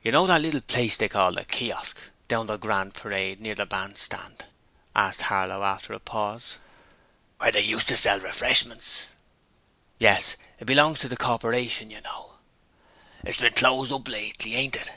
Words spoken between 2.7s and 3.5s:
Parade,